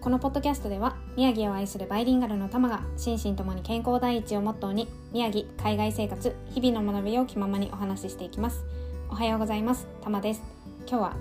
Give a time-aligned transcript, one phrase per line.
[0.00, 8.64] このポッドキャストでは宮城を愛するバイリンガルの玉が心身ともに健康第一をモットーに宮城海外生活日々の学びを気ままにお話ししていきます。
[9.10, 9.86] おはようございます。
[10.02, 10.42] 玉です。
[10.86, 11.16] 今日は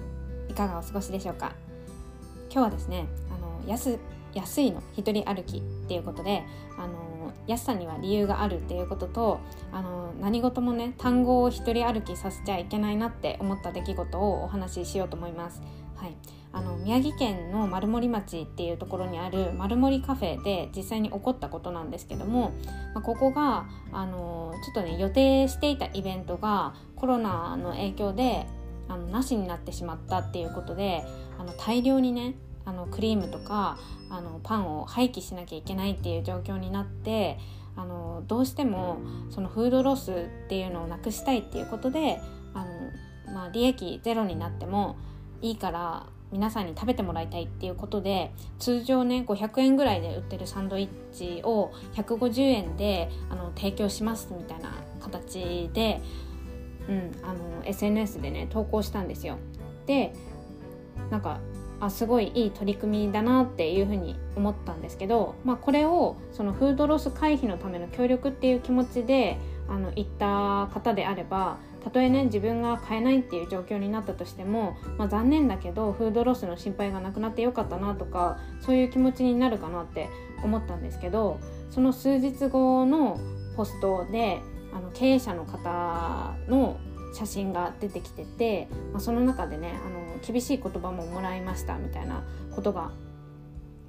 [0.49, 1.53] いかがお過ごしでしょうか？
[2.51, 3.99] 今日はですねあの安
[4.33, 6.43] 安いの一人歩きっていうことで
[6.77, 9.39] あの安さには理由があるっていうことと
[9.71, 15.61] あの何事もね単語を一人歩きさせちゃいけないなって思った出来事をお話ししようと思います。
[15.95, 16.15] はい、
[16.53, 22.53] あの宮城県の丸森町っていうところにある丸森カフェで実際に起こったことなんですけども、
[22.93, 28.47] まあ、ここがあのちょっとね予定していたイベントがコロナの影響で
[28.87, 31.03] あのなしになってしまったっていうことで
[31.37, 33.77] あの大量にねあのクリームとか
[34.09, 37.37] あのパンを廃棄しなきゃいけないっていう状況になって
[37.75, 42.19] あのどうしてもそのフードロスっていうのをなくしたいっていうことで
[42.53, 42.65] あ
[43.27, 44.97] の、まあ、利益ゼロになっても
[45.41, 56.01] いいから皆さんに食べてもらいたいっていうことで通常ね500円ぐらいで売ってるサンドイッチを150円であの提供しますみたいな形で、
[56.89, 59.37] うん、あの SNS でね投稿したんですよ。
[59.85, 60.13] で
[61.09, 61.39] なんか
[61.79, 69.37] あすごいいい取り組みだなっていうふうに思ったんですけど、まあ、これをそのフードロス回避のための協力っていう気持ちで
[69.69, 80.09] あの行った方であればたとえね自分が買えないっていう状況になったとしても、まあ、残念だけどフードロスの心配がなくなってよかったなとかそういう気持ちになるかなって
[80.43, 81.39] 思ったんですけど
[81.71, 83.19] その数日後の
[83.55, 84.41] ポストで
[84.73, 86.77] あの経営者の方の
[87.13, 92.23] 写真が出てきてて、まあ、その中でねあの厳しい言葉ももらいましたみたいな
[92.55, 92.91] ことが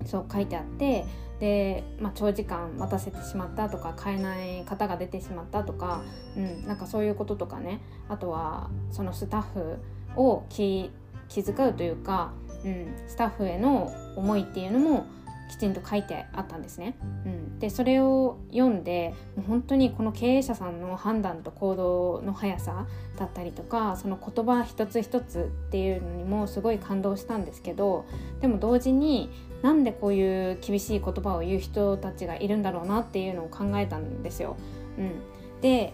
[0.04, 1.04] そう書いてあって
[1.41, 6.02] で、まあ、長時間待たせてしまったとか買えない方が出てしまったとか、
[6.36, 9.78] うん、なんかそういうこととかねあとはそのスタッフ
[10.16, 10.91] を気
[11.28, 12.32] 気遣うというか、
[12.64, 15.06] うん、スタッフへの思いっていうのも
[15.48, 16.94] きちんと書いてあったんですね。
[17.24, 22.87] うん、でそれを読んでもう本当にこの経営者さんの判断と行動の速さ
[23.19, 28.04] だったりとかその言葉一つ一つっていうのにもすごい感動したんですけど
[28.41, 29.31] でも同時に
[29.62, 34.56] なんでこういう厳しい言葉を言う人たちがいるんだろうなっていうのを考えたんですよ。
[34.98, 35.12] うん、
[35.60, 35.92] で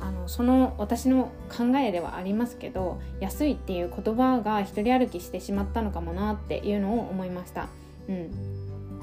[0.00, 7.68] あのその私の考えではありますけど安いっていう言葉が一人歩きしてしまったのかもなっていうのを思いました。
[8.08, 8.30] うん、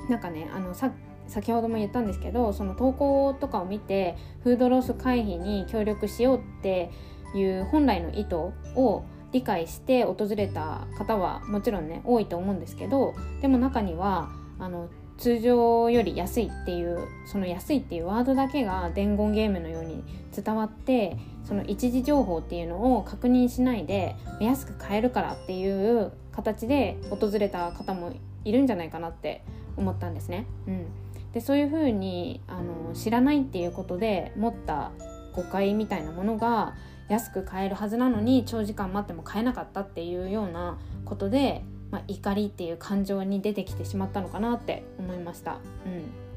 [0.09, 0.91] なんかねあのさ
[1.27, 6.91] 先ほども言ったんですけどその投稿とかを見てフードロス回避に協力しようって
[7.33, 20.03] いう本来の意図を理解して訪れた方はもちろんね多いと思うんですけどでも中にはあの通常より安いっていうその安いっていうワードだけが伝言ゲームのように
[20.35, 28.13] 伝わってその一時情報っていうのを確認しないで安く買えるからっていう形で訪れた方も
[28.45, 29.43] いるんじゃないかなって
[29.77, 30.47] 思ったんですね。
[30.67, 30.85] うん、
[31.33, 34.91] でそういうふうにあの知らないっていうことで持った
[35.35, 36.73] 誤解みたいなものが
[37.11, 41.61] 安く買えるはずなのに長時間待っても買えなかったっていうようなことで、
[41.91, 45.57] まあ、怒りっていう感情に出てきてしまったのかなって思いました。
[45.85, 46.31] うん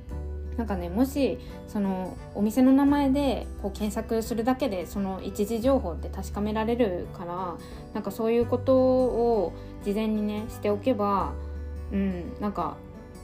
[0.57, 7.57] なんかねもしそのお店の名前でこう検索するだけでその一時情報って確かめられるから
[7.93, 9.53] なんかそういうことを
[9.83, 11.33] 事前にねしておけば
[11.93, 12.77] うんなんか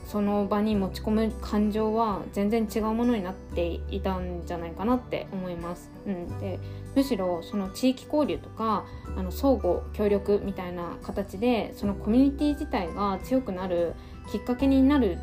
[0.05, 5.89] その場に持ち込む感情は全然違うものになっていたんじゃないかなって思います。
[6.05, 6.59] うん、で
[6.95, 8.85] むしろその地域交流とか
[9.15, 13.93] あの相互協力みたいな形でそのコミュニティ自体が強くなる
[14.31, 15.17] きっかけになる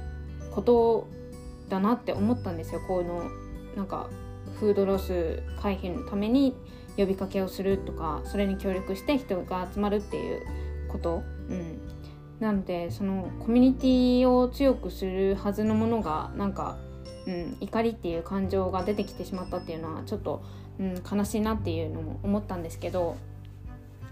[0.51, 1.09] こと
[1.69, 2.81] だなって思ったんですよ。
[2.87, 3.25] この
[3.77, 4.09] なんか
[4.59, 6.55] フードロス回避のために
[6.97, 10.43] 呼びかけをするとかそれに協力して人が集まるっていう
[10.89, 11.81] こと、うん、
[12.41, 16.77] なのでそのコミュニティを強くするはずのものがなんか、
[17.27, 20.45] うん、怒りっていう感情が出てきてしまったっていうのはちょっと、
[20.79, 23.17] うん、悲しいなっていうのも思ったんですけど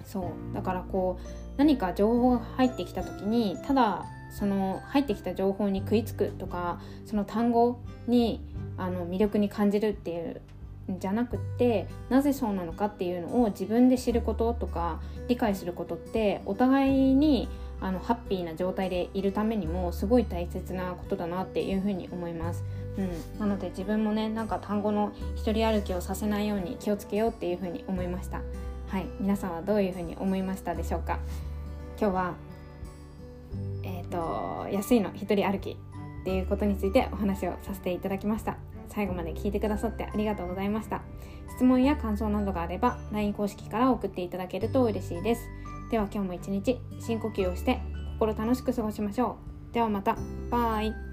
[0.04, 0.54] そう。
[0.54, 1.26] だからこう
[1.56, 8.44] 何か情報が入ってきた時にただその入ってきた情報に食いつくとかその単語に
[8.76, 10.40] あの魅力に感じるっていう
[10.98, 17.48] じゃなくってなぜそうなのかっていうのを自分で知ることとか理解することってお互いに
[17.80, 22.64] あのハッピーな状態でいるためにもすごい大切なことだなっていうふうに思います。
[22.96, 28.40] うん、なので自分もねなんか単語の一人歩きをさせないように気をつけようっていうふうに思いました。
[28.88, 31.18] はい、皆さんはどういうふうに思いましたでしょうか？
[32.00, 32.34] 今日は
[33.82, 38.56] えっ、ー、と安いの一人歩きっていうことについてお話をさせていただきました。
[38.88, 41.02] 最後まで聞いてくださってありがとうございました。
[41.54, 45.42] 質問や感想などがあれば LINE 公式から送っていただけると嬉しいです。
[45.90, 47.80] では今日も一日深呼吸をして
[48.18, 49.36] 心楽しく過ごしましょ
[49.70, 49.74] う。
[49.74, 50.16] ではまた
[50.50, 51.05] バイ